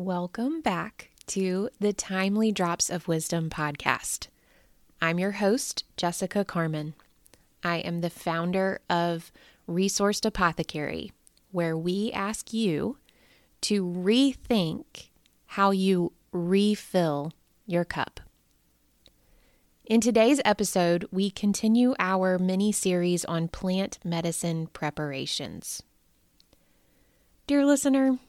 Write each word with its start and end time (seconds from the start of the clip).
Welcome 0.00 0.60
back 0.60 1.10
to 1.26 1.70
the 1.80 1.92
Thymely 1.92 2.54
Drops 2.54 2.88
of 2.88 3.08
Wisdom 3.08 3.50
podcast. 3.50 4.28
I'm 5.02 5.18
your 5.18 5.32
host, 5.32 5.82
Jessica 5.96 6.44
Carmon. 6.44 6.94
I 7.64 7.78
am 7.78 8.00
the 8.00 8.08
founder 8.08 8.80
of 8.88 9.32
Resourced 9.68 10.24
Apothecary, 10.24 11.10
where 11.50 11.76
we 11.76 12.12
ask 12.12 12.52
you 12.52 12.98
to 13.62 13.84
rethink 13.84 15.08
how 15.46 15.72
you 15.72 16.12
refill 16.30 17.32
your 17.66 17.84
cup. 17.84 18.20
In 19.84 20.00
today's 20.00 20.40
episode, 20.44 21.08
we 21.10 21.28
continue 21.28 21.96
our 21.98 22.38
mini 22.38 22.70
series 22.70 23.24
on 23.24 23.48
plant 23.48 23.98
medicine 24.04 24.68
preparations. 24.68 25.82
Dear 27.48 27.66
listener, 27.66 28.20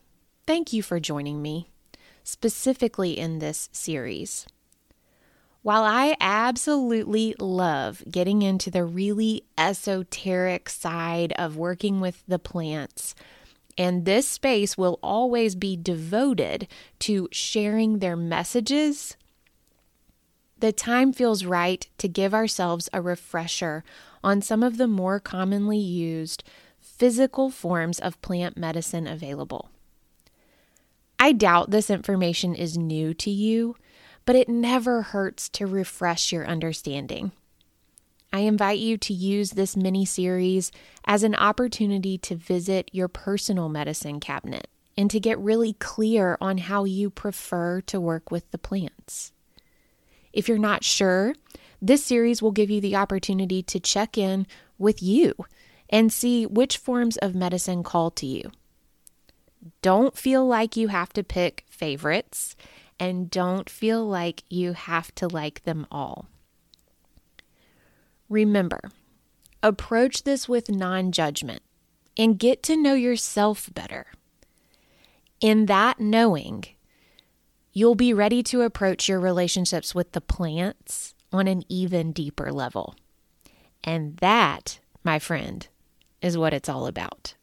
thank 0.50 0.74
you 0.74 0.82
for 0.82 1.00
joining 1.00 1.44
me, 1.44 1.70
specifically 2.24 3.16
in 3.16 3.38
this 3.38 3.70
series. 3.72 4.48
While 5.62 5.84
I 5.84 6.18
absolutely 6.20 7.36
love 7.38 8.02
getting 8.10 8.42
into 8.42 8.72
the 8.72 8.84
really 8.84 9.44
esoteric 9.60 10.68
side 10.68 11.34
of 11.34 11.56
working 11.56 12.02
with 12.02 12.24
the 12.28 12.40
plants, 12.40 13.14
and 13.78 14.06
this 14.06 14.28
space 14.28 14.76
will 14.76 14.98
always 15.04 15.54
be 15.54 15.78
devoted 15.78 16.68
to 17.02 17.30
sharing 17.32 18.00
their 18.00 18.16
messages, 18.16 19.18
the 20.58 20.72
time 20.72 21.14
feels 21.14 21.46
right 21.46 21.88
to 22.00 22.08
give 22.08 22.34
ourselves 22.34 22.90
a 22.92 23.04
refresher 23.04 23.84
on 24.24 24.42
some 24.42 24.64
of 24.64 24.78
the 24.78 24.88
more 24.88 25.20
commonly 25.20 25.78
used 25.78 26.44
physical 26.82 27.52
forms 27.52 28.00
of 28.00 28.20
plant 28.24 28.58
medicine 28.58 29.06
available. 29.06 29.70
I 31.20 31.34
doubt 31.34 31.70
this 31.70 31.90
information 31.90 32.56
is 32.56 32.78
new 32.78 33.14
to 33.16 33.30
you, 33.30 33.76
but 34.26 34.38
it 34.38 34.48
never 34.48 35.02
hurts 35.02 35.50
to 35.50 35.68
refresh 35.68 36.32
your 36.32 36.48
understanding. 36.48 37.34
I 38.32 38.42
invite 38.42 38.80
you 38.80 38.98
to 38.98 39.14
use 39.14 39.52
this 39.52 39.76
mini 39.76 40.06
series 40.06 40.72
as 41.06 41.24
an 41.24 41.36
opportunity 41.36 42.18
to 42.20 42.36
visit 42.36 42.90
your 42.94 43.08
personal 43.08 43.68
medicine 43.68 44.20
cabinet 44.20 44.68
and 44.96 45.10
to 45.12 45.20
get 45.20 45.40
really 45.40 45.74
clear 45.74 46.38
on 46.40 46.60
how 46.60 46.84
you 46.84 47.10
prefer 47.10 47.82
to 47.82 48.00
work 48.00 48.32
with 48.32 48.50
the 48.52 48.58
plants. 48.58 49.34
If 50.32 50.48
you're 50.48 50.58
not 50.58 50.84
sure, 50.84 51.34
this 51.82 52.06
series 52.06 52.42
will 52.42 52.52
give 52.52 52.70
you 52.70 52.80
the 52.80 52.96
opportunity 52.96 53.64
to 53.64 53.80
check 53.80 54.18
in 54.18 54.46
with 54.78 55.02
you 55.02 55.34
and 55.90 56.14
see 56.14 56.46
which 56.46 56.78
forms 56.78 57.18
of 57.18 57.34
medicine 57.34 57.84
call 57.84 58.12
to 58.12 58.26
you. 58.26 58.52
Don't 59.82 60.18
feel 60.18 60.46
like 60.46 60.78
you 60.78 60.88
have 60.88 61.12
to 61.14 61.24
pick 61.24 61.66
favorites 61.70 62.56
and 63.00 63.30
don't 63.30 63.70
feel 63.70 64.06
like 64.06 64.44
you 64.50 64.74
have 64.74 65.14
to 65.16 65.28
like 65.28 65.64
them 65.64 65.88
all. 65.92 66.28
Remember, 68.28 68.80
approach 69.64 70.24
this 70.24 70.48
with 70.48 70.70
non 70.70 71.12
judgment 71.12 71.62
and 72.18 72.38
get 72.38 72.62
to 72.64 72.76
know 72.76 72.94
yourself 72.94 73.70
better. 73.74 74.08
In 75.40 75.68
that 75.68 76.00
knowing, 76.00 76.66
you'll 77.72 77.96
be 77.96 78.14
ready 78.14 78.44
to 78.44 78.62
approach 78.62 79.08
your 79.08 79.20
relationships 79.20 79.96
with 79.96 80.12
the 80.12 80.22
plants 80.22 81.16
on 81.32 81.48
an 81.48 81.64
even 81.70 82.12
deeper 82.12 82.52
level. 82.52 82.96
And 83.84 84.18
that, 84.18 84.80
my 85.04 85.18
friend, 85.18 85.66
is 86.22 86.38
what 86.38 86.54
it's 86.54 86.68
all 86.68 86.88
about. 86.88 87.36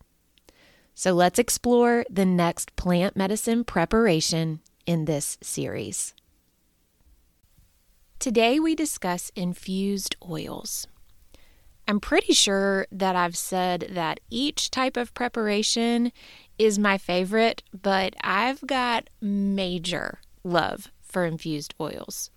So 0.99 1.13
let's 1.13 1.39
explore 1.39 2.07
the 2.09 2.25
next 2.25 2.75
plant 2.75 3.19
medicine 3.19 3.65
preparation 3.65 4.61
in 4.87 5.05
this 5.05 5.37
series. 5.43 6.15
Today 8.19 8.59
we 8.59 8.75
discuss 8.75 9.31
infused 9.37 10.17
oils. 10.27 10.87
I'm 11.87 12.01
pretty 12.01 12.33
sure 12.33 12.87
that 12.91 13.15
I've 13.15 13.37
said 13.37 13.91
that 13.91 14.21
each 14.31 14.71
type 14.71 14.97
of 14.97 15.13
preparation 15.13 16.13
is 16.59 16.79
my 16.79 16.97
favorite, 16.97 17.63
but 17.79 18.15
I've 18.23 18.67
got 18.67 19.11
major 19.21 20.21
love 20.45 20.91
for 21.03 21.27
infused 21.27 21.75
oils. 21.79 22.31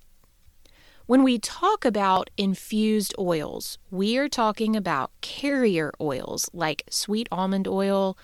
When 1.05 1.23
we 1.23 1.39
talk 1.39 1.85
about 1.85 2.29
infused 2.38 3.16
oils, 3.17 3.78
we 3.89 4.17
are 4.17 4.29
talking 4.29 4.75
about 4.75 5.11
carrier 5.22 5.94
oils 6.01 6.50
like 6.53 6.84
sweet 6.89 7.29
almond 7.31 7.69
oil, 7.69 8.17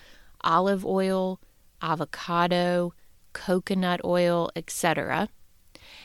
olive 0.46 0.86
oil, 0.86 1.40
avocado, 1.82 2.94
coconut 3.34 4.00
oil, 4.04 4.50
etc. 4.56 5.28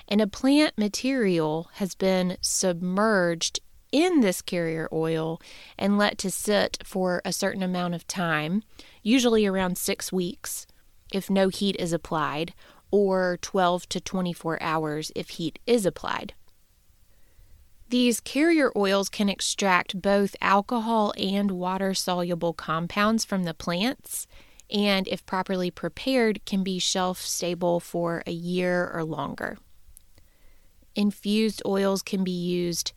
And 0.08 0.20
a 0.20 0.28
plant 0.28 0.78
material 0.78 1.70
has 1.76 1.96
been 1.96 2.38
submerged 2.42 3.62
in 3.92 4.22
this 4.22 4.42
carrier 4.42 4.90
oil 4.92 5.42
and 5.78 5.98
let 5.98 6.18
to 6.18 6.32
sit 6.32 6.80
for 6.84 7.22
a 7.24 7.32
certain 7.32 7.64
amount 7.64 7.94
of 7.94 8.08
time, 8.08 8.64
usually 9.04 9.46
around 9.46 9.78
six 9.78 10.12
weeks 10.12 10.66
if 11.14 11.30
no 11.30 11.50
heat 11.50 11.76
is 11.78 11.94
applied, 11.94 12.54
or 12.90 13.38
12 13.42 13.88
to 13.90 14.02
24 14.02 14.62
hours 14.62 15.12
if 15.16 15.32
heat 15.32 15.60
is 15.66 15.86
applied. 15.86 16.34
These 17.92 18.22
carrier 18.22 18.72
oils 18.74 19.10
can 19.10 19.28
extract 19.28 20.02
both 20.02 20.38
alcohol 20.40 21.14
and 21.18 21.52
water 21.52 21.94
soluble 21.94 22.54
compounds 22.54 23.26
from 23.26 23.44
the 23.44 23.54
plants, 23.54 24.28
and 24.70 25.10
if 25.10 25.26
properly 25.26 25.70
prepared, 25.70 26.46
can 26.46 26.64
be 26.64 26.80
shelf 26.80 27.20
stable 27.20 27.82
for 27.82 28.24
a 28.26 28.32
year 28.32 28.90
or 28.94 29.04
longer. 29.04 29.58
Infused 30.96 31.62
oils 31.66 32.02
can 32.02 32.24
be 32.24 32.32
used 32.32 32.94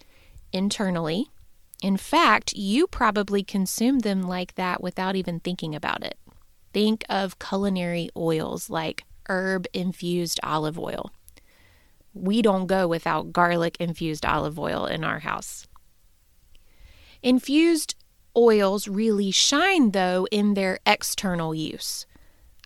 internally. 0.52 1.26
In 1.82 1.96
fact, 1.96 2.52
you 2.52 2.86
probably 2.86 3.42
consume 3.42 3.98
them 3.98 4.22
like 4.22 4.54
that 4.54 4.80
without 4.80 5.16
even 5.16 5.40
thinking 5.40 5.74
about 5.74 6.04
it. 6.04 6.16
Think 6.72 7.04
of 7.08 7.40
culinary 7.40 8.10
oils 8.16 8.70
like 8.70 9.02
herb 9.28 9.66
infused 9.74 10.38
olive 10.44 10.78
oil 10.78 11.10
we 12.14 12.40
don't 12.42 12.66
go 12.66 12.86
without 12.88 13.32
garlic 13.32 13.76
infused 13.78 14.24
olive 14.24 14.58
oil 14.58 14.86
in 14.86 15.04
our 15.04 15.18
house. 15.18 15.66
Infused 17.22 17.94
oils 18.36 18.88
really 18.88 19.30
shine, 19.30 19.90
though, 19.90 20.26
in 20.30 20.54
their 20.54 20.78
external 20.86 21.54
use. 21.54 22.06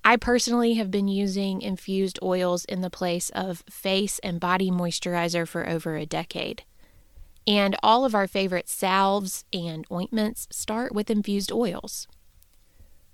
I 0.05 0.17
personally 0.17 0.75
have 0.75 0.91
been 0.91 1.09
using 1.09 1.61
infused 1.61 2.19
oils 2.23 2.65
in 2.65 2.81
the 2.81 2.91
place 2.91 3.31
of 3.31 3.65
face 3.69 4.19
and 4.21 4.41
body 4.41 4.71
moisturizer 4.71 5.47
for 5.47 5.69
over 5.69 5.97
a 5.97 6.07
decade. 6.07 6.63
And 7.47 7.77
all 7.83 8.05
of 8.05 8.15
our 8.15 8.27
favorite 8.27 8.69
salves 8.69 9.45
and 9.53 9.87
ointments 9.91 10.49
start 10.51 10.95
with 10.95 11.11
infused 11.11 11.51
oils. 11.51 12.07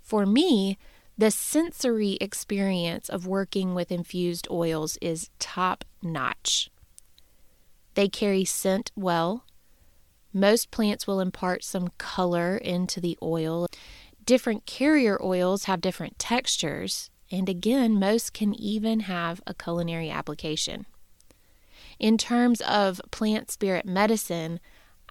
For 0.02 0.26
me, 0.26 0.78
the 1.16 1.30
sensory 1.30 2.18
experience 2.20 3.08
of 3.08 3.26
working 3.26 3.74
with 3.74 3.92
infused 3.92 4.48
oils 4.50 4.98
is 5.00 5.30
top 5.38 5.84
notch. 6.02 6.70
They 7.94 8.08
carry 8.08 8.44
scent 8.44 8.90
well. 8.96 9.44
Most 10.32 10.72
plants 10.72 11.06
will 11.06 11.20
impart 11.20 11.62
some 11.62 11.88
color 11.98 12.56
into 12.56 13.00
the 13.00 13.16
oil. 13.22 13.68
Different 14.24 14.66
carrier 14.66 15.22
oils 15.22 15.64
have 15.64 15.80
different 15.80 16.18
textures, 16.18 17.10
and 17.30 17.48
again, 17.48 18.00
most 18.00 18.32
can 18.32 18.52
even 18.54 19.00
have 19.00 19.40
a 19.46 19.54
culinary 19.54 20.10
application. 20.10 20.86
In 22.00 22.18
terms 22.18 22.60
of 22.62 23.00
plant 23.12 23.52
spirit 23.52 23.86
medicine, 23.86 24.58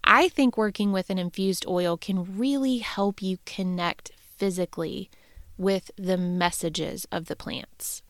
I 0.03 0.27
think 0.27 0.57
working 0.57 0.91
with 0.91 1.09
an 1.09 1.17
infused 1.17 1.65
oil 1.65 1.95
can 1.95 2.37
really 2.37 2.79
help 2.79 3.21
you 3.21 3.37
connect 3.45 4.11
physically 4.17 5.09
with 5.63 5.89
the 5.97 6.17
messages 6.17 7.07
of 7.11 7.25
the 7.25 7.35
plants. 7.35 8.03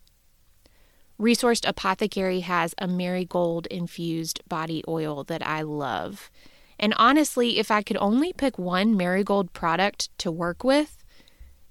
Resourced 1.19 1.67
Apothecary 1.67 2.41
has 2.41 2.73
a 2.79 2.87
marigold 2.87 3.67
infused 3.67 4.41
body 4.49 4.83
oil 4.87 5.23
that 5.25 5.45
I 5.45 5.61
love. 5.61 6.31
And 6.79 6.93
honestly, 6.97 7.59
if 7.59 7.69
I 7.69 7.83
could 7.83 7.97
only 7.97 8.33
pick 8.33 8.57
one 8.57 8.97
marigold 8.97 9.53
product 9.53 10.09
to 10.17 10.31
work 10.31 10.63
with, 10.63 10.97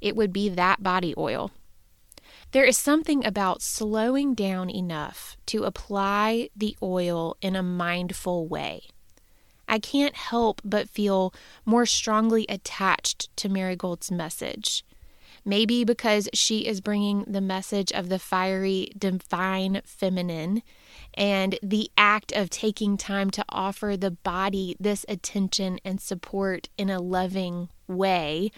it 0.01 0.15
would 0.15 0.33
be 0.33 0.49
that 0.49 0.83
body 0.83 1.13
oil. 1.19 1.51
There 2.53 2.65
is 2.65 2.79
something 2.79 3.25
about 3.27 3.63
slowing 3.63 4.35
down 4.35 4.71
enough 4.71 5.37
to 5.47 5.65
apply 5.65 6.51
the 6.57 6.77
oil 6.83 7.37
in 7.41 7.57
a 7.57 7.63
mindful 7.63 8.47
way. 8.47 8.85
I 9.67 9.79
can't 9.79 10.15
help 10.15 10.61
but 10.65 10.89
feel 10.89 11.35
more 11.65 11.87
strongly 11.87 12.47
attached 12.49 13.35
to 13.39 13.49
Marigold's 13.49 14.11
message. 14.11 14.85
Maybe 15.45 15.85
because 15.85 16.29
she 16.35 16.67
is 16.67 16.81
bringing 16.81 17.25
the 17.27 17.41
message 17.41 17.91
of 17.93 18.09
the 18.09 18.21
fiery, 18.21 18.93
divine 18.97 19.83
feminine 19.85 20.63
and 21.15 21.59
the 21.63 21.91
act 21.97 22.33
of 22.33 22.49
taking 22.49 22.97
time 22.97 23.31
to 23.33 23.45
offer 23.49 23.97
the 23.97 24.13
body 24.13 24.77
this 24.79 25.05
attention 25.09 25.81
and 25.85 26.01
support 26.01 26.69
in 26.79 26.91
a 26.91 27.01
loving 27.01 27.71
way 27.89 28.51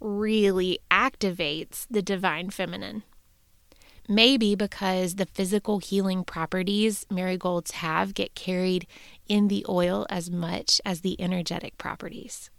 really 0.00 0.78
activates 0.90 1.86
the 1.90 2.00
divine 2.00 2.48
feminine. 2.48 3.02
Maybe 4.08 4.54
because 4.54 5.16
the 5.16 5.26
physical 5.26 5.78
healing 5.78 6.24
properties 6.24 7.06
marigolds 7.10 7.72
have 7.72 8.14
get 8.14 8.34
carried 8.34 8.86
in 9.28 9.48
the 9.48 9.64
oil 9.68 10.06
as 10.10 10.30
much 10.30 10.80
as 10.84 11.02
the 11.02 11.20
energetic 11.20 11.78
properties. 11.78 12.50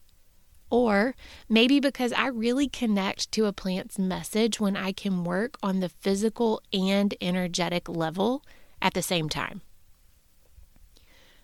Or 0.71 1.15
maybe 1.50 1.79
because 1.79 2.13
I 2.13 2.27
really 2.27 2.69
connect 2.69 3.31
to 3.33 3.45
a 3.45 3.53
plant's 3.53 4.00
message 4.00 4.59
when 4.59 4.77
I 4.77 4.94
can 4.94 5.25
work 5.25 5.57
on 5.62 5.81
the 5.81 5.89
physical 5.89 6.62
and 6.73 7.13
energetic 7.21 7.89
level 7.89 8.41
at 8.81 8.94
the 8.94 9.01
same 9.01 9.29
time. 9.29 9.62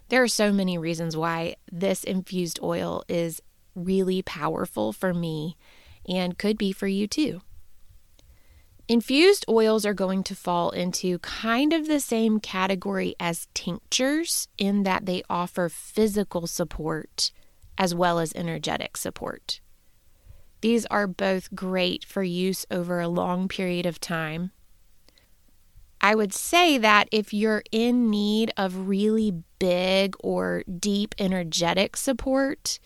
There 0.09 0.24
are 0.24 0.29
so 0.29 0.53
many 0.53 0.77
reasons 0.77 1.18
why 1.18 1.57
this 1.69 2.06
infused 2.06 2.59
oil 2.63 3.03
is 3.09 3.41
really 3.75 4.21
powerful 4.21 4.94
for 4.94 5.13
me 5.13 5.57
and 6.07 6.38
could 6.38 6.57
be 6.57 6.71
for 6.71 6.88
you 6.88 7.06
too. 7.07 7.41
Infused 8.88 9.44
oils 9.50 9.85
are 9.85 9.94
going 9.94 10.24
to 10.24 10.33
fall 10.33 10.69
into 10.69 11.19
kind 11.19 11.74
of 11.74 11.88
the 11.88 12.00
same 12.00 12.39
category 12.39 13.15
as 13.19 13.50
tinctures 13.53 14.47
in 14.57 14.83
that 14.83 15.06
they 15.06 15.24
offer 15.29 15.68
physical 15.68 16.47
support 16.47 17.31
as 17.77 17.94
well 17.94 18.19
as 18.19 18.33
energetic 18.35 18.97
support. 18.97 19.59
These 20.62 20.85
are 20.88 21.07
both 21.07 21.53
great 21.53 22.03
for 22.06 22.24
use 22.24 22.65
over 22.71 23.00
a 23.00 23.07
long 23.07 23.47
period 23.47 23.85
of 23.85 24.00
time. 24.00 24.51
I 26.01 26.15
would 26.15 26.33
say 26.33 26.77
that 26.77 27.09
if 27.12 27.33
you're 27.33 27.63
in 27.71 28.09
need 28.09 28.51
of 28.57 28.88
really 28.88 29.44
big 29.59 30.15
or 30.19 30.63
deep 30.79 31.15
energetic 31.18 31.97
support, 31.97 32.79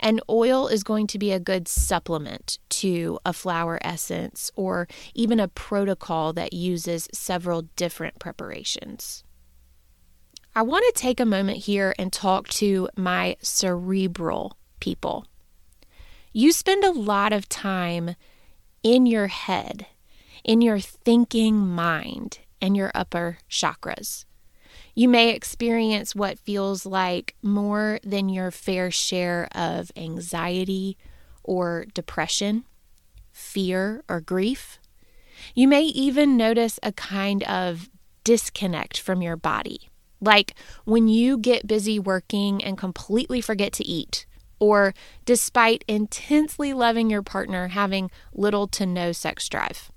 an 0.00 0.20
oil 0.28 0.68
is 0.68 0.84
going 0.84 1.06
to 1.08 1.18
be 1.18 1.32
a 1.32 1.40
good 1.40 1.66
supplement 1.66 2.58
to 2.68 3.18
a 3.24 3.32
flower 3.32 3.78
essence 3.82 4.50
or 4.54 4.86
even 5.14 5.40
a 5.40 5.48
protocol 5.48 6.32
that 6.32 6.52
uses 6.52 7.08
several 7.12 7.62
different 7.76 8.18
preparations. 8.18 9.24
I 10.56 10.62
want 10.62 10.84
to 10.86 11.00
take 11.00 11.18
a 11.18 11.26
moment 11.26 11.58
here 11.64 11.96
and 11.98 12.12
talk 12.12 12.46
to 12.48 12.88
my 12.96 13.36
cerebral 13.42 14.56
people. 14.78 15.26
You 16.32 16.52
spend 16.52 16.84
a 16.84 16.92
lot 16.92 17.32
of 17.32 17.48
time 17.48 18.14
in 18.84 19.04
your 19.04 19.26
head, 19.26 19.86
in 20.44 20.60
your 20.60 20.78
thinking 20.78 21.56
mind, 21.56 22.38
and 22.60 22.76
your 22.76 22.92
upper 22.94 23.38
chakras. 23.50 24.26
You 24.94 25.08
may 25.08 25.30
experience 25.30 26.14
what 26.14 26.38
feels 26.38 26.86
like 26.86 27.34
more 27.42 27.98
than 28.04 28.28
your 28.28 28.52
fair 28.52 28.92
share 28.92 29.48
of 29.52 29.90
anxiety 29.96 30.96
or 31.42 31.86
depression, 31.94 32.64
fear 33.32 34.04
or 34.08 34.20
grief. 34.20 34.78
You 35.52 35.66
may 35.66 35.82
even 35.82 36.36
notice 36.36 36.78
a 36.80 36.92
kind 36.92 37.42
of 37.42 37.90
disconnect 38.22 39.00
from 39.00 39.20
your 39.20 39.36
body, 39.36 39.88
like 40.24 40.54
when 40.84 41.08
you 41.08 41.38
get 41.38 41.66
busy 41.66 41.98
working 41.98 42.62
and 42.62 42.78
completely 42.78 43.40
forget 43.40 43.72
to 43.74 43.86
eat, 43.86 44.26
or 44.58 44.94
despite 45.24 45.84
intensely 45.86 46.72
loving 46.72 47.10
your 47.10 47.22
partner, 47.22 47.68
having 47.68 48.10
little 48.32 48.66
to 48.68 48.86
no 48.86 49.12
sex 49.12 49.48
drive. 49.48 49.90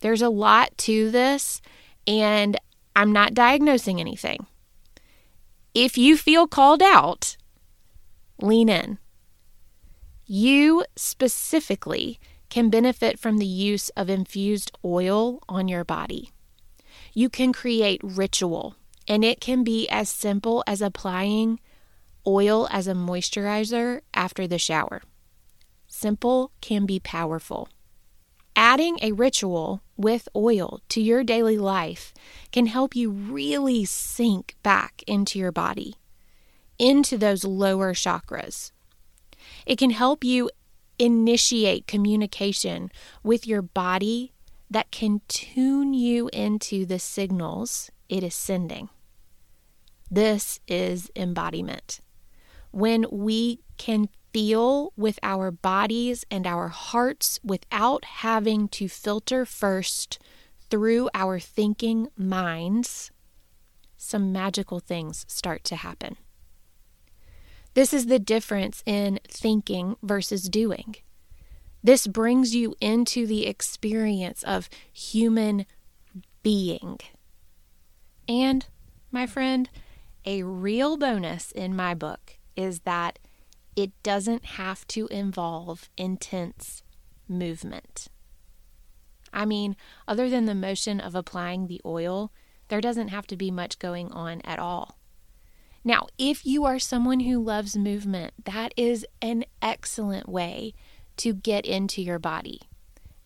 There's 0.00 0.22
a 0.22 0.28
lot 0.28 0.76
to 0.78 1.10
this, 1.10 1.60
and 2.06 2.58
I'm 2.94 3.12
not 3.12 3.34
diagnosing 3.34 4.00
anything. 4.00 4.46
If 5.74 5.98
you 5.98 6.16
feel 6.16 6.46
called 6.46 6.82
out, 6.82 7.36
lean 8.40 8.68
in. 8.68 8.98
You 10.24 10.84
specifically 10.96 12.18
can 12.48 12.70
benefit 12.70 13.18
from 13.18 13.38
the 13.38 13.46
use 13.46 13.90
of 13.90 14.08
infused 14.08 14.72
oil 14.84 15.42
on 15.48 15.68
your 15.68 15.84
body. 15.84 16.30
You 17.12 17.28
can 17.28 17.52
create 17.52 18.00
ritual, 18.02 18.76
and 19.08 19.24
it 19.24 19.40
can 19.40 19.64
be 19.64 19.88
as 19.88 20.08
simple 20.08 20.62
as 20.66 20.82
applying 20.82 21.60
oil 22.26 22.66
as 22.70 22.88
a 22.88 22.92
moisturizer 22.94 24.00
after 24.12 24.46
the 24.46 24.58
shower. 24.58 25.02
Simple 25.86 26.50
can 26.60 26.86
be 26.86 26.98
powerful. 26.98 27.68
Adding 28.56 28.98
a 29.02 29.12
ritual 29.12 29.82
with 29.96 30.28
oil 30.34 30.80
to 30.88 31.00
your 31.00 31.22
daily 31.22 31.58
life 31.58 32.12
can 32.50 32.66
help 32.66 32.96
you 32.96 33.10
really 33.10 33.84
sink 33.84 34.56
back 34.62 35.02
into 35.06 35.38
your 35.38 35.52
body, 35.52 35.96
into 36.78 37.18
those 37.18 37.44
lower 37.44 37.92
chakras. 37.92 38.72
It 39.66 39.76
can 39.78 39.90
help 39.90 40.24
you 40.24 40.50
initiate 40.98 41.86
communication 41.86 42.90
with 43.22 43.46
your 43.46 43.62
body 43.62 44.32
that 44.70 44.90
can 44.90 45.20
tune 45.28 45.94
you 45.94 46.28
into 46.32 46.86
the 46.86 46.98
signals 46.98 47.90
it 48.08 48.22
is 48.22 48.34
sending. 48.34 48.88
This 50.10 50.60
is 50.68 51.10
embodiment. 51.16 52.00
When 52.70 53.06
we 53.10 53.60
can 53.76 54.08
feel 54.32 54.92
with 54.96 55.18
our 55.22 55.50
bodies 55.50 56.24
and 56.30 56.46
our 56.46 56.68
hearts 56.68 57.40
without 57.42 58.04
having 58.04 58.68
to 58.68 58.88
filter 58.88 59.44
first 59.44 60.18
through 60.70 61.08
our 61.14 61.38
thinking 61.38 62.08
minds, 62.16 63.10
some 63.96 64.32
magical 64.32 64.78
things 64.78 65.24
start 65.28 65.64
to 65.64 65.76
happen. 65.76 66.16
This 67.74 67.92
is 67.92 68.06
the 68.06 68.18
difference 68.18 68.82
in 68.86 69.20
thinking 69.28 69.96
versus 70.02 70.48
doing. 70.48 70.96
This 71.82 72.06
brings 72.06 72.54
you 72.54 72.74
into 72.80 73.26
the 73.26 73.46
experience 73.46 74.42
of 74.42 74.68
human 74.92 75.66
being. 76.42 76.98
And, 78.28 78.66
my 79.10 79.26
friend, 79.26 79.68
a 80.26 80.42
real 80.42 80.96
bonus 80.96 81.52
in 81.52 81.74
my 81.74 81.94
book 81.94 82.38
is 82.56 82.80
that 82.80 83.18
it 83.76 83.92
doesn't 84.02 84.44
have 84.44 84.86
to 84.88 85.06
involve 85.08 85.88
intense 85.96 86.82
movement. 87.28 88.08
I 89.32 89.44
mean, 89.44 89.76
other 90.08 90.28
than 90.28 90.46
the 90.46 90.54
motion 90.54 90.98
of 90.98 91.14
applying 91.14 91.66
the 91.66 91.80
oil, 91.84 92.32
there 92.68 92.80
doesn't 92.80 93.08
have 93.08 93.26
to 93.28 93.36
be 93.36 93.50
much 93.50 93.78
going 93.78 94.10
on 94.10 94.40
at 94.44 94.58
all. 94.58 94.98
Now, 95.84 96.08
if 96.18 96.44
you 96.44 96.64
are 96.64 96.78
someone 96.80 97.20
who 97.20 97.38
loves 97.38 97.76
movement, 97.76 98.32
that 98.44 98.74
is 98.76 99.06
an 99.22 99.44
excellent 99.62 100.28
way 100.28 100.74
to 101.18 101.32
get 101.32 101.64
into 101.64 102.02
your 102.02 102.18
body. 102.18 102.62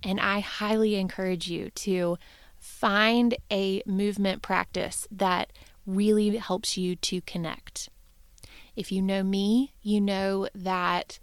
And 0.02 0.20
I 0.20 0.40
highly 0.40 0.96
encourage 0.96 1.48
you 1.48 1.70
to 1.70 2.18
find 2.58 3.34
a 3.50 3.82
movement 3.86 4.42
practice 4.42 5.08
that 5.10 5.52
really 5.86 6.36
helps 6.36 6.76
you 6.76 6.96
to 6.96 7.20
connect. 7.22 7.88
If 8.76 8.92
you 8.92 9.02
know 9.02 9.22
me, 9.22 9.74
you 9.82 10.00
know 10.00 10.48
that 10.54 11.18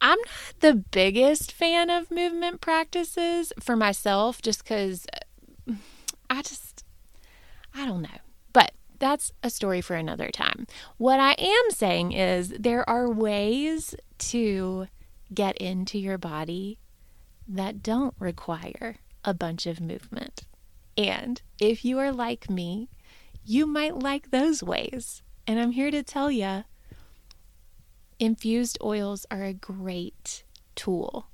I'm 0.00 0.18
not 0.18 0.60
the 0.60 0.74
biggest 0.74 1.52
fan 1.52 1.88
of 1.88 2.10
movement 2.10 2.60
practices 2.60 3.52
for 3.60 3.76
myself 3.76 4.42
just 4.42 4.64
because 4.64 5.06
uh, 5.68 5.74
I 6.28 6.42
just, 6.42 6.84
I 7.74 7.86
don't 7.86 8.02
know. 8.02 8.08
But 8.52 8.72
that's 8.98 9.32
a 9.44 9.50
story 9.50 9.80
for 9.80 9.94
another 9.94 10.30
time. 10.30 10.66
What 10.96 11.20
I 11.20 11.36
am 11.38 11.70
saying 11.70 12.12
is 12.12 12.48
there 12.58 12.88
are 12.90 13.08
ways 13.08 13.94
to 14.18 14.88
get 15.32 15.56
into 15.58 15.98
your 15.98 16.18
body 16.18 16.78
that 17.48 17.82
don't 17.82 18.14
require 18.18 18.96
a 19.24 19.32
bunch 19.32 19.66
of 19.66 19.80
movement. 19.80 20.42
And 20.96 21.40
if 21.60 21.84
you 21.84 21.98
are 22.00 22.12
like 22.12 22.50
me, 22.50 22.90
you 23.44 23.66
might 23.66 23.96
like 23.96 24.30
those 24.30 24.62
ways. 24.62 25.22
And 25.46 25.58
I'm 25.58 25.72
here 25.72 25.90
to 25.90 26.02
tell 26.02 26.30
you 26.30 26.64
infused 28.18 28.78
oils 28.82 29.26
are 29.30 29.42
a 29.42 29.52
great 29.52 30.44
tool 30.76 31.26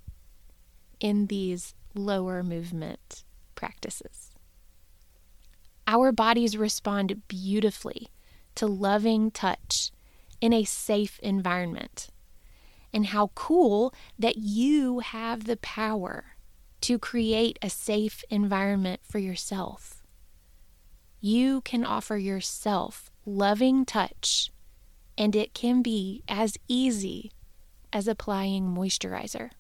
in 1.01 1.27
these 1.27 1.75
lower 1.95 2.43
movement 2.43 3.25
practices. 3.55 4.31
Our 5.87 6.13
bodies 6.13 6.57
respond 6.57 7.29
beautifully 7.29 8.09
to 8.55 8.67
loving 8.67 9.31
touch 9.31 9.91
in 10.41 10.53
a 10.53 10.65
safe 10.65 11.19
environment. 11.21 12.09
And 12.93 13.07
how 13.07 13.33
cool 13.35 13.93
that 14.19 14.37
you 14.39 15.01
have 15.01 15.45
the 15.45 15.59
power 15.59 16.37
to 16.83 16.99
create 16.99 17.59
a 17.61 17.69
safe 17.69 18.25
environment 18.31 19.01
for 19.03 19.19
yourself. 19.19 19.98
You 21.21 21.61
can 21.63 21.85
offer 21.85 22.17
yourself 22.17 23.11
loving 23.27 23.85
touch, 23.85 24.51
and 25.17 25.35
it 25.35 25.53
can 25.53 25.83
be 25.83 26.23
as 26.29 26.57
easy 26.69 27.33
as 27.93 28.07
applying 28.07 28.65
moisturizer. 28.69 29.51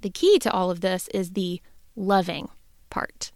The 0.00 0.10
key 0.10 0.38
to 0.40 0.52
all 0.52 0.70
of 0.70 0.80
this 0.80 1.08
is 1.08 1.32
the 1.32 1.60
loving 1.96 2.48
part. 2.88 3.32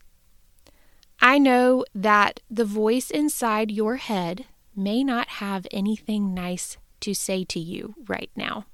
I 1.20 1.38
know 1.38 1.84
that 1.94 2.40
the 2.50 2.64
voice 2.64 3.10
inside 3.10 3.70
your 3.70 3.96
head 3.96 4.46
may 4.74 5.04
not 5.04 5.28
have 5.28 5.66
anything 5.70 6.34
nice 6.34 6.78
to 7.00 7.14
say 7.14 7.44
to 7.44 7.60
you 7.60 7.94
right 8.08 8.30
now. 8.34 8.64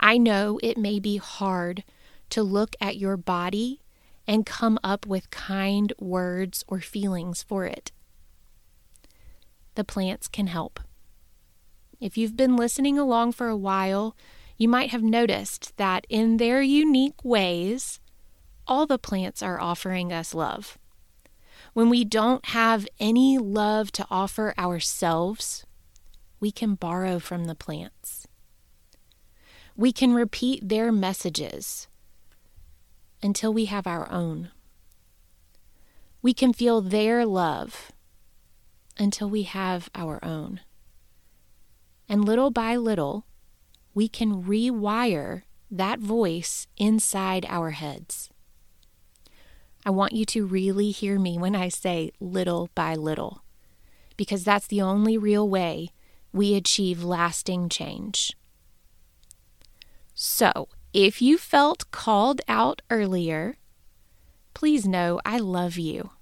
I 0.00 0.18
know 0.18 0.58
it 0.62 0.78
may 0.78 1.00
be 1.00 1.16
hard 1.16 1.84
to 2.30 2.42
look 2.42 2.74
at 2.80 2.96
your 2.96 3.16
body 3.16 3.82
and 4.26 4.44
come 4.44 4.78
up 4.82 5.06
with 5.06 5.30
kind 5.30 5.92
words 5.98 6.64
or 6.66 6.80
feelings 6.80 7.42
for 7.42 7.64
it. 7.64 7.92
The 9.74 9.84
plants 9.84 10.28
can 10.28 10.48
help. 10.48 10.80
If 12.00 12.16
you've 12.16 12.36
been 12.36 12.56
listening 12.56 12.98
along 12.98 13.32
for 13.32 13.48
a 13.48 13.56
while, 13.56 14.16
you 14.56 14.68
might 14.68 14.90
have 14.90 15.02
noticed 15.02 15.76
that 15.76 16.06
in 16.08 16.38
their 16.38 16.62
unique 16.62 17.24
ways, 17.24 18.00
all 18.66 18.86
the 18.86 18.98
plants 18.98 19.42
are 19.42 19.60
offering 19.60 20.12
us 20.12 20.34
love. 20.34 20.78
When 21.72 21.90
we 21.90 22.04
don't 22.04 22.44
have 22.46 22.88
any 22.98 23.38
love 23.38 23.92
to 23.92 24.06
offer 24.10 24.54
ourselves, 24.58 25.64
we 26.40 26.50
can 26.50 26.74
borrow 26.74 27.18
from 27.18 27.44
the 27.44 27.54
plants. 27.54 28.26
We 29.76 29.92
can 29.92 30.14
repeat 30.14 30.68
their 30.68 30.90
messages 30.90 31.86
until 33.22 33.52
we 33.52 33.66
have 33.66 33.86
our 33.86 34.10
own. 34.10 34.50
We 36.22 36.34
can 36.34 36.52
feel 36.52 36.80
their 36.80 37.24
love 37.24 37.92
until 38.98 39.28
we 39.28 39.42
have 39.42 39.88
our 39.94 40.24
own. 40.24 40.60
And 42.08 42.24
little 42.24 42.50
by 42.50 42.76
little, 42.76 43.26
we 43.94 44.08
can 44.08 44.44
rewire 44.44 45.42
that 45.70 45.98
voice 45.98 46.66
inside 46.76 47.46
our 47.48 47.70
heads. 47.70 48.30
I 49.84 49.90
want 49.90 50.12
you 50.12 50.24
to 50.26 50.46
really 50.46 50.90
hear 50.90 51.18
me 51.18 51.38
when 51.38 51.54
I 51.54 51.68
say 51.68 52.10
little 52.20 52.70
by 52.74 52.94
little, 52.94 53.42
because 54.16 54.44
that's 54.44 54.66
the 54.66 54.82
only 54.82 55.16
real 55.16 55.48
way 55.48 55.90
we 56.32 56.54
achieve 56.54 57.04
lasting 57.04 57.68
change. 57.68 58.32
So, 60.14 60.68
if 60.96 61.20
you 61.20 61.36
felt 61.36 61.90
called 61.90 62.40
out 62.48 62.80
earlier, 62.88 63.58
please 64.54 64.88
know 64.88 65.20
I 65.26 65.36
love 65.36 65.76
you. 65.76 66.12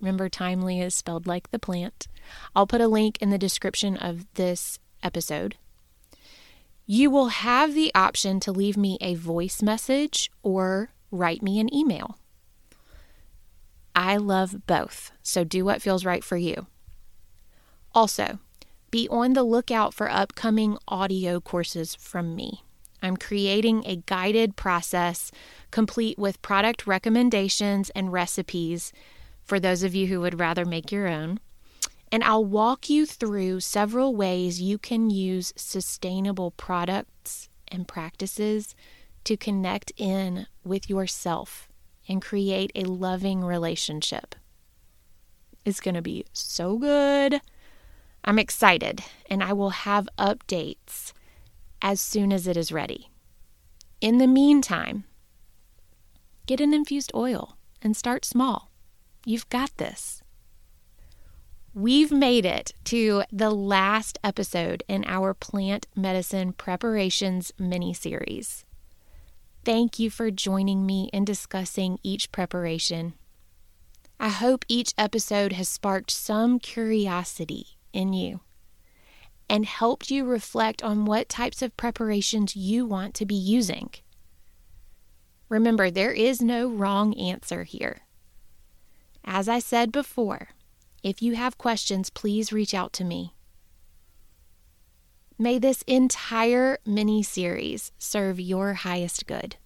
Remember, 0.00 0.28
thymely 0.28 0.82
is 0.82 0.94
spelled 0.94 1.26
like 1.26 1.50
the 1.50 1.58
plant. 1.58 2.08
I'll 2.54 2.66
put 2.66 2.80
a 2.80 2.88
link 2.88 3.18
in 3.20 3.28
the 3.30 3.38
description 3.38 3.96
of 3.96 4.26
this 4.34 4.78
episode. 5.02 5.56
You 6.86 7.10
will 7.10 7.28
have 7.28 7.74
the 7.74 7.92
option 7.94 8.40
to 8.40 8.52
leave 8.52 8.76
me 8.76 8.98
a 9.00 9.14
voice 9.14 9.62
message 9.62 10.30
or 10.42 10.90
write 11.10 11.42
me 11.42 11.60
an 11.60 11.72
email. 11.72 12.18
I 13.94 14.16
love 14.16 14.66
both, 14.66 15.12
so 15.22 15.44
do 15.44 15.64
what 15.64 15.80
feels 15.80 16.04
right 16.04 16.24
for 16.24 16.36
you. 16.36 16.66
Also, 17.94 18.40
be 18.94 19.08
on 19.08 19.32
the 19.32 19.42
lookout 19.42 19.92
for 19.92 20.08
upcoming 20.08 20.78
audio 20.86 21.40
courses 21.40 21.96
from 21.96 22.36
me. 22.36 22.62
I'm 23.02 23.16
creating 23.16 23.82
a 23.84 23.96
guided 23.96 24.54
process 24.54 25.32
complete 25.72 26.16
with 26.16 26.40
product 26.42 26.86
recommendations 26.86 27.90
and 27.90 28.12
recipes 28.12 28.92
for 29.42 29.58
those 29.58 29.82
of 29.82 29.96
you 29.96 30.06
who 30.06 30.20
would 30.20 30.38
rather 30.38 30.64
make 30.64 30.92
your 30.92 31.08
own. 31.08 31.40
And 32.12 32.22
I'll 32.22 32.44
walk 32.44 32.88
you 32.88 33.04
through 33.04 33.58
several 33.58 34.14
ways 34.14 34.62
you 34.62 34.78
can 34.78 35.10
use 35.10 35.52
sustainable 35.56 36.52
products 36.52 37.48
and 37.66 37.88
practices 37.88 38.76
to 39.24 39.36
connect 39.36 39.90
in 39.96 40.46
with 40.62 40.88
yourself 40.88 41.68
and 42.08 42.22
create 42.22 42.70
a 42.76 42.84
loving 42.84 43.42
relationship. 43.44 44.36
It's 45.64 45.80
going 45.80 45.96
to 45.96 46.02
be 46.02 46.26
so 46.32 46.78
good. 46.78 47.40
I'm 48.24 48.38
excited 48.38 49.02
and 49.28 49.42
I 49.42 49.52
will 49.52 49.70
have 49.70 50.08
updates 50.18 51.12
as 51.82 52.00
soon 52.00 52.32
as 52.32 52.46
it 52.46 52.56
is 52.56 52.72
ready. 52.72 53.10
In 54.00 54.16
the 54.16 54.26
meantime, 54.26 55.04
get 56.46 56.60
an 56.60 56.72
infused 56.72 57.12
oil 57.14 57.58
and 57.82 57.94
start 57.94 58.24
small. 58.24 58.70
You've 59.26 59.48
got 59.50 59.76
this. 59.76 60.22
We've 61.74 62.12
made 62.12 62.46
it 62.46 62.72
to 62.84 63.24
the 63.30 63.50
last 63.50 64.18
episode 64.24 64.82
in 64.88 65.04
our 65.06 65.34
plant 65.34 65.86
medicine 65.94 66.52
preparations 66.54 67.52
mini 67.58 67.92
series. 67.92 68.64
Thank 69.64 69.98
you 69.98 70.08
for 70.08 70.30
joining 70.30 70.86
me 70.86 71.10
in 71.12 71.24
discussing 71.24 71.98
each 72.02 72.32
preparation. 72.32 73.14
I 74.20 74.28
hope 74.28 74.64
each 74.68 74.94
episode 74.96 75.52
has 75.52 75.68
sparked 75.68 76.10
some 76.10 76.58
curiosity 76.58 77.73
in 77.94 78.12
you 78.12 78.40
and 79.48 79.66
helped 79.66 80.10
you 80.10 80.24
reflect 80.24 80.82
on 80.82 81.04
what 81.04 81.28
types 81.28 81.62
of 81.62 81.76
preparations 81.76 82.56
you 82.56 82.86
want 82.86 83.14
to 83.14 83.26
be 83.26 83.34
using. 83.34 83.90
Remember, 85.48 85.90
there 85.90 86.12
is 86.12 86.40
no 86.40 86.68
wrong 86.68 87.14
answer 87.18 87.64
here. 87.64 88.00
As 89.24 89.48
I 89.48 89.58
said 89.58 89.92
before, 89.92 90.48
if 91.02 91.22
you 91.22 91.34
have 91.34 91.58
questions, 91.58 92.10
please 92.10 92.52
reach 92.52 92.74
out 92.74 92.92
to 92.94 93.04
me. 93.04 93.34
May 95.38 95.58
this 95.58 95.82
entire 95.82 96.78
mini 96.86 97.22
series 97.22 97.92
serve 97.98 98.40
your 98.40 98.74
highest 98.74 99.26
good. 99.26 99.56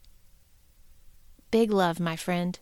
Big 1.50 1.70
love, 1.70 2.00
my 2.00 2.16
friend. 2.16 2.58